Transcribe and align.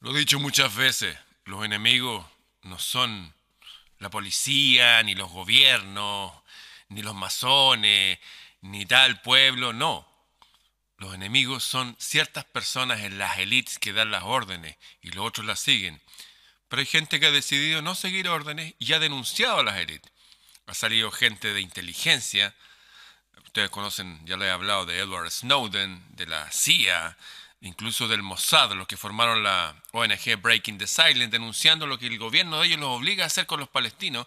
Lo 0.00 0.14
he 0.14 0.18
dicho 0.20 0.38
muchas 0.38 0.76
veces, 0.76 1.16
los 1.44 1.64
enemigos 1.64 2.24
no 2.62 2.78
son 2.78 3.34
la 3.98 4.08
policía, 4.08 5.02
ni 5.02 5.16
los 5.16 5.28
gobiernos, 5.28 6.32
ni 6.88 7.02
los 7.02 7.16
masones, 7.16 8.20
ni 8.60 8.86
tal 8.86 9.20
pueblo, 9.22 9.72
no. 9.72 10.06
Los 10.98 11.14
enemigos 11.14 11.64
son 11.64 11.96
ciertas 11.98 12.44
personas 12.44 13.00
en 13.00 13.18
las 13.18 13.38
élites 13.38 13.80
que 13.80 13.92
dan 13.92 14.12
las 14.12 14.22
órdenes 14.22 14.76
y 15.02 15.10
los 15.10 15.26
otros 15.26 15.44
las 15.44 15.58
siguen. 15.58 16.00
Pero 16.68 16.78
hay 16.78 16.86
gente 16.86 17.18
que 17.18 17.26
ha 17.26 17.32
decidido 17.32 17.82
no 17.82 17.96
seguir 17.96 18.28
órdenes 18.28 18.74
y 18.78 18.92
ha 18.92 19.00
denunciado 19.00 19.58
a 19.58 19.64
las 19.64 19.78
élites. 19.78 20.12
Ha 20.66 20.74
salido 20.74 21.10
gente 21.10 21.52
de 21.52 21.60
inteligencia, 21.60 22.54
ustedes 23.42 23.70
conocen, 23.70 24.24
ya 24.26 24.36
les 24.36 24.46
he 24.46 24.52
hablado 24.52 24.86
de 24.86 24.98
Edward 24.98 25.30
Snowden, 25.30 26.04
de 26.10 26.26
la 26.26 26.52
CIA, 26.52 27.16
incluso 27.60 28.08
del 28.08 28.22
Mossad, 28.22 28.72
los 28.72 28.86
que 28.86 28.96
formaron 28.96 29.42
la 29.42 29.74
ONG 29.92 30.36
Breaking 30.40 30.78
the 30.78 30.86
Silence, 30.86 31.28
denunciando 31.28 31.86
lo 31.86 31.98
que 31.98 32.06
el 32.06 32.18
gobierno 32.18 32.60
de 32.60 32.66
ellos 32.68 32.80
los 32.80 32.90
obliga 32.90 33.24
a 33.24 33.26
hacer 33.26 33.46
con 33.46 33.60
los 33.60 33.68
palestinos, 33.68 34.26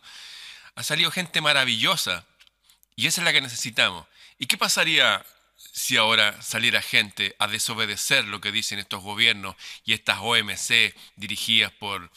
ha 0.75 0.83
salido 0.83 1.11
gente 1.11 1.41
maravillosa 1.41 2.25
y 2.95 3.07
esa 3.07 3.21
es 3.21 3.25
la 3.25 3.33
que 3.33 3.41
necesitamos. 3.41 4.05
¿Y 4.37 4.47
qué 4.47 4.57
pasaría 4.57 5.25
si 5.55 5.97
ahora 5.97 6.41
saliera 6.41 6.81
gente 6.81 7.35
a 7.39 7.47
desobedecer 7.47 8.25
lo 8.25 8.41
que 8.41 8.51
dicen 8.51 8.79
estos 8.79 9.01
gobiernos 9.01 9.55
y 9.85 9.93
estas 9.93 10.19
OMC 10.21 10.93
dirigidas 11.15 11.71
por 11.71 12.11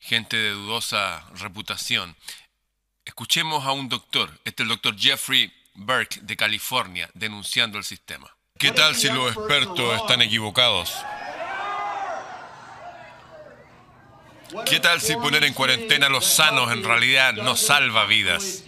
gente 0.00 0.36
de 0.36 0.50
dudosa 0.50 1.24
reputación? 1.34 2.16
Escuchemos 3.04 3.66
a 3.66 3.72
un 3.72 3.88
doctor, 3.88 4.30
este 4.44 4.62
es 4.62 4.64
el 4.64 4.68
doctor 4.68 4.98
Jeffrey 4.98 5.52
Burke 5.74 6.20
de 6.22 6.36
California, 6.36 7.10
denunciando 7.14 7.76
el 7.76 7.84
sistema. 7.84 8.34
¿Qué 8.56 8.70
tal 8.70 8.94
si 8.94 9.08
los 9.08 9.32
expertos 9.34 9.96
están 9.96 10.22
equivocados? 10.22 10.94
¿Qué 14.64 14.78
tal 14.78 15.00
si 15.00 15.16
poner 15.16 15.42
en 15.42 15.54
cuarentena 15.54 16.06
a 16.06 16.08
los 16.08 16.24
sanos 16.24 16.70
en 16.70 16.84
realidad 16.84 17.32
no 17.32 17.56
salva 17.56 18.06
vidas? 18.06 18.62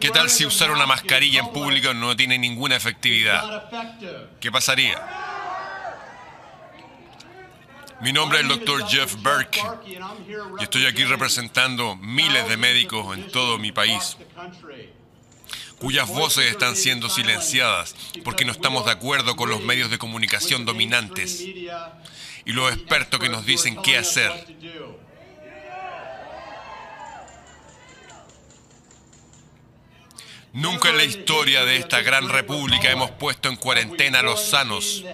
¿Qué 0.00 0.10
tal 0.10 0.30
si 0.30 0.46
usar 0.46 0.70
una 0.70 0.86
mascarilla 0.86 1.40
en 1.40 1.52
público 1.52 1.92
no 1.92 2.16
tiene 2.16 2.38
ninguna 2.38 2.76
efectividad? 2.76 3.68
¿Qué 4.40 4.50
pasaría? 4.50 5.23
Mi 8.00 8.12
nombre 8.12 8.38
es 8.38 8.42
el 8.42 8.48
doctor 8.48 8.86
Jeff 8.88 9.14
Burke 9.16 9.60
y 10.58 10.62
estoy 10.62 10.86
aquí 10.86 11.04
representando 11.04 11.96
miles 11.96 12.48
de 12.48 12.56
médicos 12.56 13.16
en 13.16 13.30
todo 13.30 13.58
mi 13.58 13.72
país 13.72 14.16
cuyas 15.78 16.08
voces 16.08 16.46
están 16.46 16.76
siendo 16.76 17.08
silenciadas 17.08 17.94
porque 18.24 18.44
no 18.44 18.52
estamos 18.52 18.84
de 18.86 18.92
acuerdo 18.92 19.36
con 19.36 19.48
los 19.48 19.62
medios 19.62 19.90
de 19.90 19.98
comunicación 19.98 20.64
dominantes 20.64 21.40
y 21.40 22.52
los 22.52 22.72
expertos 22.72 23.20
que 23.20 23.28
nos 23.28 23.44
dicen 23.46 23.80
qué 23.82 23.96
hacer. 23.98 24.32
Nunca 30.52 30.90
en 30.90 30.96
la 30.98 31.04
historia 31.04 31.64
de 31.64 31.78
esta 31.78 32.00
gran 32.00 32.28
república 32.28 32.90
hemos 32.90 33.10
puesto 33.10 33.48
en 33.48 33.56
cuarentena 33.56 34.20
a 34.20 34.22
los 34.22 34.40
sanos. 34.40 35.04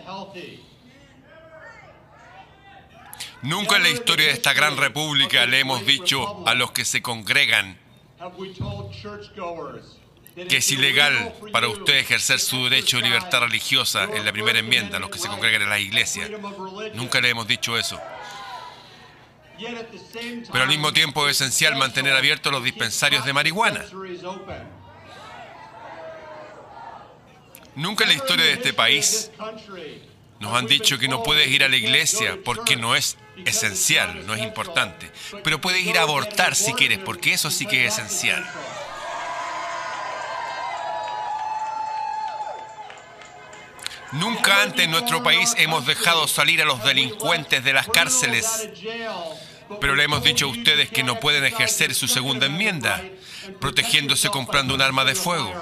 Nunca 3.43 3.77
en 3.77 3.83
la 3.85 3.89
historia 3.89 4.27
de 4.27 4.33
esta 4.33 4.53
gran 4.53 4.77
república 4.77 5.47
le 5.47 5.61
hemos 5.61 5.87
dicho 5.87 6.47
a 6.47 6.55
los 6.55 6.73
que 6.73 6.85
se 6.85 7.01
congregan 7.01 7.79
que 10.49 10.59
es 10.59 10.71
ilegal 10.71 11.35
para 11.53 11.69
usted 11.69 11.97
ejercer 11.97 12.39
su 12.39 12.65
derecho 12.65 12.99
de 12.99 13.05
libertad 13.05 13.41
religiosa 13.41 14.05
en 14.05 14.25
la 14.25 14.33
primera 14.33 14.59
enmienda, 14.59 14.99
los 14.99 15.11
que 15.11 15.19
se 15.19 15.29
congregan 15.29 15.63
en 15.63 15.71
la 15.71 15.79
iglesia. 15.79 16.29
Nunca 16.95 17.21
le 17.21 17.31
hemos 17.31 17.47
dicho 17.47 17.79
eso. 17.79 17.99
Pero 19.59 20.63
al 20.63 20.69
mismo 20.69 20.93
tiempo 20.93 21.29
es 21.29 21.41
esencial 21.41 21.77
mantener 21.77 22.15
abiertos 22.15 22.53
los 22.53 22.63
dispensarios 22.63 23.25
de 23.25 23.33
marihuana. 23.33 23.85
Nunca 27.75 28.05
en 28.05 28.11
la 28.11 28.17
historia 28.17 28.45
de 28.45 28.53
este 28.53 28.73
país 28.73 29.31
nos 30.41 30.55
han 30.55 30.67
dicho 30.67 30.99
que 30.99 31.07
no 31.07 31.23
puedes 31.23 31.49
ir 31.49 31.63
a 31.63 31.69
la 31.69 31.77
iglesia 31.77 32.39
porque 32.43 32.75
no 32.75 32.97
es 32.97 33.17
esencial, 33.45 34.27
no 34.27 34.35
es 34.35 34.43
importante. 34.43 35.11
Pero 35.45 35.61
puedes 35.61 35.85
ir 35.85 35.99
a 35.99 36.03
abortar 36.03 36.57
si 36.57 36.73
quieres, 36.73 36.99
porque 36.99 37.35
eso 37.35 37.51
sí 37.51 37.67
que 37.67 37.87
es 37.87 37.99
esencial. 37.99 38.45
Nunca 44.13 44.63
antes 44.63 44.87
en 44.87 44.91
nuestro 44.91 45.23
país 45.23 45.55
hemos 45.57 45.87
dejado 45.87 46.27
salir 46.27 46.61
a 46.63 46.65
los 46.65 46.83
delincuentes 46.83 47.63
de 47.63 47.73
las 47.73 47.87
cárceles, 47.87 48.69
pero 49.81 49.95
le 49.95 50.03
hemos 50.05 50.25
dicho 50.25 50.47
a 50.47 50.49
ustedes 50.49 50.91
que 50.91 51.05
no 51.05 51.21
pueden 51.21 51.45
ejercer 51.45 51.95
su 51.95 52.09
segunda 52.09 52.47
enmienda, 52.47 53.05
protegiéndose 53.61 54.29
comprando 54.31 54.75
un 54.75 54.83
arma 54.83 55.05
de 55.05 55.15
fuego. 55.15 55.55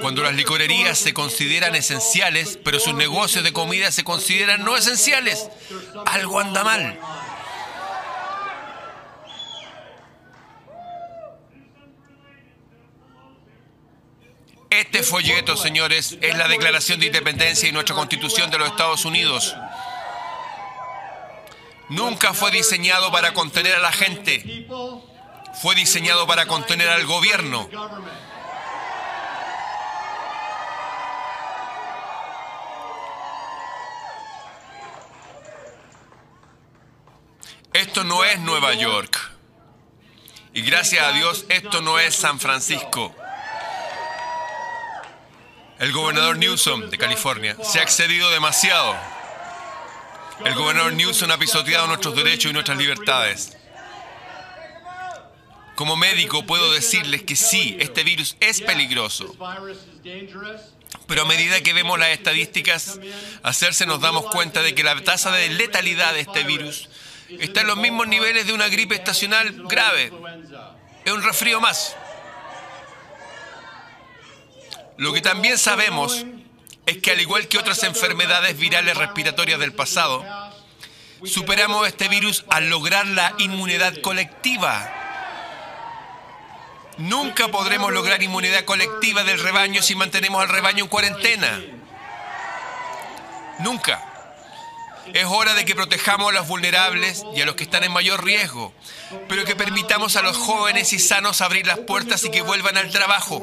Cuando 0.00 0.22
las 0.22 0.34
licorerías 0.34 0.98
se 0.98 1.14
consideran 1.14 1.74
esenciales, 1.74 2.58
pero 2.62 2.78
sus 2.78 2.94
negocios 2.94 3.44
de 3.44 3.52
comida 3.52 3.90
se 3.90 4.04
consideran 4.04 4.64
no 4.64 4.76
esenciales, 4.76 5.48
algo 6.06 6.40
anda 6.40 6.64
mal. 6.64 6.98
Este 14.70 15.02
folleto, 15.02 15.56
señores, 15.56 16.18
es 16.20 16.36
la 16.36 16.48
Declaración 16.48 17.00
de 17.00 17.06
Independencia 17.06 17.68
y 17.68 17.72
nuestra 17.72 17.94
Constitución 17.94 18.50
de 18.50 18.58
los 18.58 18.68
Estados 18.68 19.06
Unidos. 19.06 19.56
Nunca 21.88 22.34
fue 22.34 22.50
diseñado 22.50 23.10
para 23.10 23.32
contener 23.32 23.76
a 23.76 23.78
la 23.78 23.92
gente. 23.92 24.66
Fue 25.62 25.74
diseñado 25.74 26.26
para 26.26 26.46
contener 26.46 26.88
al 26.88 27.06
gobierno. 27.06 27.70
Esto 37.96 38.04
no 38.04 38.24
es 38.24 38.38
Nueva 38.40 38.74
York. 38.74 39.18
Y 40.52 40.60
gracias 40.60 41.02
a 41.02 41.12
Dios, 41.12 41.46
esto 41.48 41.80
no 41.80 41.98
es 41.98 42.14
San 42.14 42.38
Francisco. 42.38 43.16
El 45.78 45.92
gobernador 45.92 46.36
Newsom 46.36 46.90
de 46.90 46.98
California 46.98 47.56
se 47.62 47.80
ha 47.80 47.82
excedido 47.82 48.30
demasiado. 48.30 48.94
El 50.44 50.54
gobernador 50.54 50.92
Newsom 50.92 51.30
ha 51.30 51.38
pisoteado 51.38 51.86
nuestros 51.86 52.14
derechos 52.14 52.50
y 52.50 52.52
nuestras 52.52 52.76
libertades. 52.76 53.56
Como 55.74 55.96
médico 55.96 56.44
puedo 56.44 56.70
decirles 56.72 57.22
que 57.22 57.34
sí, 57.34 57.78
este 57.80 58.04
virus 58.04 58.36
es 58.40 58.60
peligroso. 58.60 59.34
Pero 61.06 61.22
a 61.22 61.24
medida 61.24 61.62
que 61.62 61.72
vemos 61.72 61.98
las 61.98 62.10
estadísticas 62.10 63.00
hacerse 63.42 63.86
nos 63.86 64.02
damos 64.02 64.26
cuenta 64.26 64.60
de 64.60 64.74
que 64.74 64.84
la 64.84 65.02
tasa 65.02 65.30
de 65.32 65.48
letalidad 65.48 66.12
de 66.12 66.20
este 66.20 66.44
virus 66.44 66.90
está 67.28 67.62
en 67.62 67.66
los 67.66 67.76
mismos 67.76 68.06
niveles 68.08 68.46
de 68.46 68.52
una 68.52 68.68
gripe 68.68 68.94
estacional 68.94 69.64
grave. 69.68 70.12
Es 71.04 71.12
un 71.12 71.22
resfrío 71.22 71.60
más. 71.60 71.96
Lo 74.96 75.12
que 75.12 75.20
también 75.20 75.58
sabemos 75.58 76.24
es 76.86 76.98
que 76.98 77.10
al 77.10 77.20
igual 77.20 77.48
que 77.48 77.58
otras 77.58 77.82
enfermedades 77.82 78.56
virales 78.56 78.96
respiratorias 78.96 79.58
del 79.58 79.72
pasado, 79.72 80.24
superamos 81.24 81.86
este 81.86 82.08
virus 82.08 82.44
al 82.48 82.70
lograr 82.70 83.06
la 83.06 83.34
inmunidad 83.38 84.00
colectiva. 84.00 84.92
Nunca 86.98 87.48
podremos 87.48 87.92
lograr 87.92 88.22
inmunidad 88.22 88.64
colectiva 88.64 89.22
del 89.22 89.42
rebaño 89.42 89.82
si 89.82 89.94
mantenemos 89.94 90.40
al 90.40 90.48
rebaño 90.48 90.84
en 90.84 90.88
cuarentena. 90.88 91.60
Nunca. 93.58 94.15
Es 95.14 95.24
hora 95.24 95.54
de 95.54 95.64
que 95.64 95.74
protejamos 95.74 96.30
a 96.30 96.32
los 96.32 96.48
vulnerables 96.48 97.24
y 97.34 97.40
a 97.40 97.46
los 97.46 97.54
que 97.54 97.64
están 97.64 97.84
en 97.84 97.92
mayor 97.92 98.24
riesgo, 98.24 98.72
pero 99.28 99.44
que 99.44 99.56
permitamos 99.56 100.16
a 100.16 100.22
los 100.22 100.36
jóvenes 100.36 100.92
y 100.92 100.98
sanos 100.98 101.40
abrir 101.40 101.66
las 101.66 101.78
puertas 101.78 102.24
y 102.24 102.30
que 102.30 102.42
vuelvan 102.42 102.76
al 102.76 102.90
trabajo. 102.90 103.42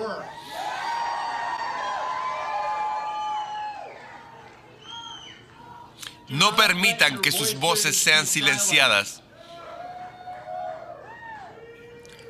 No 6.30 6.56
permitan 6.56 7.22
que 7.22 7.32
sus 7.32 7.56
voces 7.56 7.98
sean 7.98 8.26
silenciadas. 8.26 9.22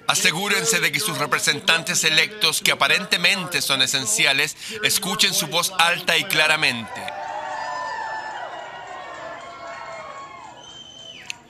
Asegúrense 0.08 0.80
de 0.80 0.92
que 0.92 1.00
sus 1.00 1.18
representantes 1.18 2.04
electos, 2.04 2.62
que 2.62 2.74
aparentemente 2.74 3.62
son 3.62 3.82
esenciales, 3.82 4.58
escuchen 4.84 5.34
su 5.34 5.48
voz 5.48 5.72
alta 5.80 6.18
y 6.18 6.26
claramente. 6.26 7.02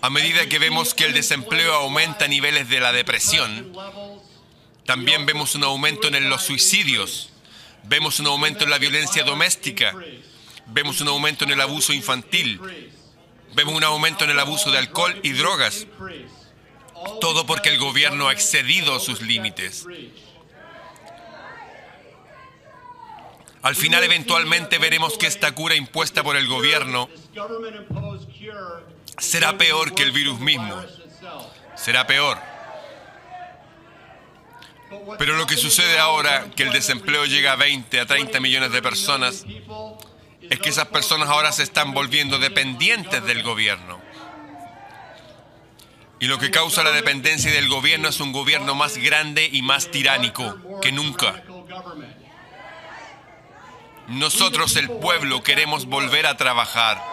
A 0.04 0.10
medida 0.10 0.50
que 0.50 0.60
vemos 0.60 0.94
que 0.94 1.06
el 1.06 1.14
desempleo 1.14 1.74
aumenta 1.76 2.26
a 2.26 2.28
niveles 2.28 2.68
de 2.68 2.82
la 2.82 2.92
depresión, 2.92 3.72
También 4.86 5.26
vemos 5.26 5.56
un 5.56 5.64
aumento 5.64 6.10
en 6.10 6.30
los 6.30 6.42
suicidios. 6.44 7.30
Vemos 7.84 8.20
un 8.20 8.28
aumento 8.28 8.66
en 8.66 8.70
la 8.70 8.80
violencia 8.80 9.24
doméstica. 9.24 9.96
Vemos 10.66 11.00
un 11.00 11.08
aumento 11.08 11.46
en 11.46 11.52
el 11.52 11.62
abuso 11.62 11.94
infantil. 11.94 12.60
Vemos 13.56 13.74
un 13.74 13.84
aumento 13.86 14.26
en 14.26 14.32
el 14.32 14.40
abuso 14.40 14.72
de 14.72 14.80
alcohol 14.80 15.18
y 15.24 15.32
drogas. 15.32 15.88
Todo 17.22 17.46
porque 17.46 17.70
el 17.70 17.78
gobierno 17.78 18.28
ha 18.28 18.34
excedido 18.34 19.00
sus 19.00 19.22
límites. 19.22 19.86
Al 23.62 23.78
final 23.78 24.04
eventualmente 24.04 24.80
veremos 24.80 25.18
que 25.18 25.28
esta 25.28 25.56
cura 25.56 25.76
impuesta 25.76 26.24
por 26.24 26.36
el 26.36 26.46
gobierno 26.48 27.08
será 29.18 29.58
peor 29.58 29.94
que 29.94 30.04
el 30.04 30.12
virus 30.12 30.40
mismo. 30.40 30.84
Será 31.76 32.06
peor. 32.08 32.38
Pero 35.18 35.36
lo 35.36 35.46
que 35.46 35.58
sucede 35.58 36.00
ahora, 36.00 36.48
que 36.56 36.64
el 36.64 36.72
desempleo 36.72 37.26
llega 37.26 37.54
a 37.54 37.56
20 37.56 38.00
a 38.00 38.06
30 38.06 38.40
millones 38.40 38.72
de 38.72 38.82
personas, 38.82 39.46
es 40.50 40.60
que 40.60 40.70
esas 40.70 40.88
personas 40.88 41.30
ahora 41.30 41.52
se 41.52 41.64
están 41.64 41.94
volviendo 41.94 42.40
dependientes 42.40 43.24
del 43.26 43.44
gobierno. 43.44 44.02
Y 46.20 46.28
lo 46.28 46.38
que 46.40 46.52
causa 46.52 46.84
la 46.84 46.92
dependencia 46.92 47.52
del 47.52 47.68
gobierno 47.68 48.08
es 48.08 48.20
un 48.20 48.32
gobierno 48.32 48.76
más 48.76 48.98
grande 48.98 49.50
y 49.52 49.62
más 49.62 49.92
tiránico 49.92 50.80
que 50.82 50.92
nunca. 50.92 51.44
Nosotros 54.08 54.76
el 54.76 54.90
pueblo 54.90 55.44
queremos 55.44 55.86
volver 55.86 56.26
a 56.28 56.38
trabajar. 56.38 57.13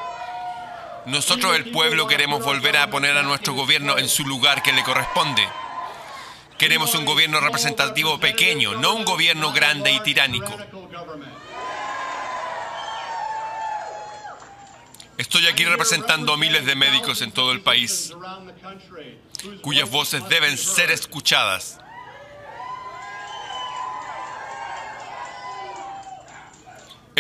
Nosotros 1.11 1.57
el 1.57 1.73
pueblo 1.73 2.07
queremos 2.07 2.45
volver 2.45 2.77
a 2.77 2.89
poner 2.89 3.17
a 3.17 3.25
nuestro 3.25 3.53
gobierno 3.53 3.99
en 3.99 4.09
su 4.09 4.25
lugar 4.25 4.63
que 4.63 4.73
le 4.73 4.85
corresponde. 4.85 5.43
Queremos 6.57 6.95
un 6.95 7.05
gobierno 7.05 7.41
representativo 7.41 8.21
pequeño, 8.21 8.75
no 8.75 8.95
un 8.95 9.05
gobierno 9.05 9.53
grande 9.53 9.91
y 9.91 9.99
tiránico. 10.01 10.57
Estoy 15.19 15.49
aquí 15.49 15.65
representando 15.65 16.33
a 16.33 16.37
miles 16.37 16.65
de 16.65 16.77
médicos 16.77 17.23
en 17.23 17.33
todo 17.33 17.51
el 17.51 17.61
país, 17.61 18.15
cuyas 19.63 19.91
voces 19.91 20.29
deben 20.29 20.57
ser 20.57 20.93
escuchadas. 20.93 21.81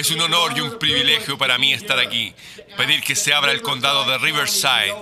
Es 0.01 0.11
un 0.11 0.23
honor 0.23 0.57
y 0.57 0.63
un 0.63 0.79
privilegio 0.79 1.37
para 1.37 1.59
mí 1.59 1.75
estar 1.75 1.99
aquí, 1.99 2.35
pedir 2.75 3.05
que 3.05 3.15
se 3.15 3.35
abra 3.35 3.53
el 3.53 3.61
condado 3.61 4.07
de 4.07 4.17
Riverside. 4.17 4.95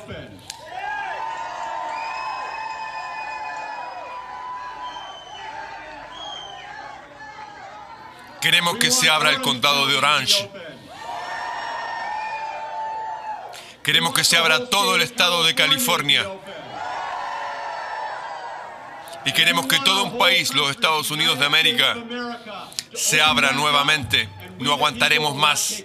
Queremos 8.41 8.77
que 8.79 8.91
se 8.91 9.09
abra 9.09 9.31
el 9.31 9.41
condado 9.41 9.87
de 9.87 9.95
Orange. 9.95 10.51
Queremos 13.85 14.13
que 14.13 14.25
se 14.25 14.37
abra 14.37 14.69
todo 14.69 14.97
el 14.97 15.03
estado 15.03 15.45
de 15.45 15.55
California. 15.55 16.29
Y 19.25 19.33
queremos 19.33 19.69
que 19.69 19.79
todo 19.79 20.03
un 20.03 20.19
país, 20.19 20.53
los 20.55 20.73
Estados 20.73 21.13
Unidos 21.13 21.39
de 21.39 21.47
América, 21.47 21.97
se 22.95 23.23
abra 23.23 23.53
nuevamente. 23.53 24.29
No 24.59 24.73
aguantaremos 24.73 25.37
más. 25.37 25.85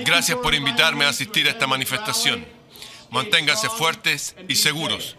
Gracias 0.00 0.38
por 0.38 0.54
invitarme 0.54 1.04
a 1.04 1.10
asistir 1.10 1.46
a 1.46 1.50
esta 1.50 1.66
manifestación. 1.66 2.46
Manténganse 3.10 3.68
fuertes 3.68 4.34
y 4.48 4.56
seguros. 4.56 5.16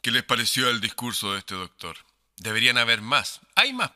¿Qué 0.00 0.12
les 0.12 0.22
pareció 0.22 0.70
el 0.70 0.80
discurso 0.80 1.32
de 1.32 1.40
este 1.40 1.56
doctor? 1.56 1.96
Deberían 2.36 2.78
haber 2.78 3.00
más. 3.00 3.40
Hay 3.56 3.72
más. 3.72 3.90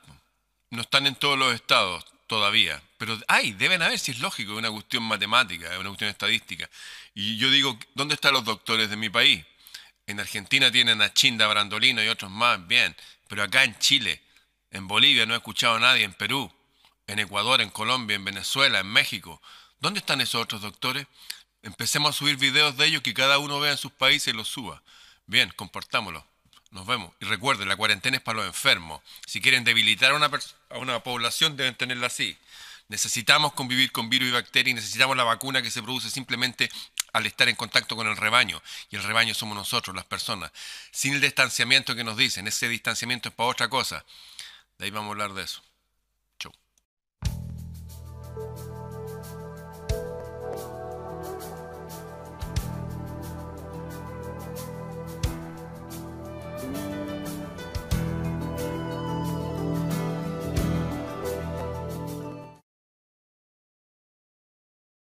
No 0.71 0.83
están 0.83 1.07
en 1.07 1.15
todos 1.15 1.39
los 1.39 1.55
estados 1.55 2.05
todavía. 2.27 2.83
Pero 2.99 3.19
hay, 3.29 3.53
deben 3.53 3.83
haber, 3.83 3.99
si 3.99 4.13
es 4.13 4.21
lógico, 4.21 4.53
es 4.53 4.59
una 4.59 4.71
cuestión 4.71 5.03
matemática, 5.03 5.73
es 5.73 5.79
una 5.79 5.91
cuestión 5.91 6.11
estadística. 6.11 6.69
Y 7.15 7.37
yo 7.37 7.51
digo, 7.51 7.79
¿dónde 7.95 8.15
están 8.15 8.33
los 8.33 8.45
doctores 8.45 8.91
de 8.91 8.97
mi 8.97 9.09
país? 9.09 9.45
En 10.11 10.19
Argentina 10.19 10.73
tienen 10.73 11.01
a 11.03 11.15
Chinda 11.15 11.47
Brandolino 11.47 12.03
y 12.03 12.09
otros 12.09 12.33
más, 12.33 12.67
bien. 12.67 12.97
Pero 13.29 13.45
acá 13.45 13.63
en 13.63 13.79
Chile, 13.79 14.21
en 14.73 14.89
Bolivia 14.89 15.25
no 15.25 15.35
he 15.35 15.37
escuchado 15.37 15.77
a 15.77 15.79
nadie, 15.79 16.03
en 16.03 16.15
Perú, 16.15 16.53
en 17.07 17.21
Ecuador, 17.21 17.61
en 17.61 17.71
Colombia, 17.71 18.17
en 18.17 18.25
Venezuela, 18.25 18.81
en 18.81 18.89
México. 18.89 19.41
¿Dónde 19.79 20.01
están 20.01 20.21
esos 20.21 20.43
otros 20.43 20.63
doctores? 20.63 21.07
Empecemos 21.63 22.11
a 22.11 22.19
subir 22.19 22.39
videos 22.39 22.77
de 22.77 22.87
ellos 22.87 23.03
que 23.03 23.15
cada 23.15 23.39
uno 23.39 23.61
vea 23.61 23.71
en 23.71 23.79
sus 23.79 23.93
países 23.93 24.35
y 24.35 24.37
los 24.37 24.49
suba. 24.49 24.83
Bien, 25.27 25.53
compartámoslo. 25.55 26.27
Nos 26.73 26.87
vemos. 26.87 27.15
Y 27.21 27.27
recuerden, 27.27 27.69
la 27.69 27.77
cuarentena 27.77 28.17
es 28.17 28.23
para 28.23 28.39
los 28.39 28.47
enfermos. 28.47 29.01
Si 29.27 29.41
quieren 29.41 29.63
debilitar 29.63 30.11
a 30.11 30.17
una, 30.17 30.29
a 30.71 30.79
una 30.79 31.01
población, 31.05 31.57
deben 31.57 31.77
tenerla 31.77 32.09
así. 32.09 32.37
Necesitamos 32.89 33.53
convivir 33.53 33.93
con 33.93 34.11
virus 34.11 34.31
y 34.31 34.33
bacterias 34.33 34.73
y 34.73 34.75
necesitamos 34.75 35.17
la 35.17 35.23
vacuna 35.23 35.63
que 35.63 35.71
se 35.71 35.81
produce 35.81 36.11
simplemente 36.11 36.69
al 37.13 37.27
estar 37.27 37.49
en 37.49 37.57
contacto 37.57 37.97
con 37.97 38.07
el 38.07 38.17
rebaño. 38.17 38.63
Y 38.91 38.97
el 38.97 39.03
rebaño 39.03 39.35
somos 39.35 39.57
nosotros, 39.57 39.95
las 39.95 40.05
personas. 40.05 40.53
Sin 40.91 41.15
el 41.15 41.21
distanciamiento 41.21 41.95
que 41.95 42.05
nos 42.05 42.17
dicen, 42.17 42.47
ese 42.47 42.69
distanciamiento 42.69 43.29
es 43.29 43.35
para 43.35 43.49
otra 43.49 43.69
cosa. 43.69 44.05
De 44.79 44.87
ahí 44.87 44.91
vamos 44.91 45.09
a 45.09 45.13
hablar 45.13 45.35
de 45.35 45.45
eso. 45.45 45.63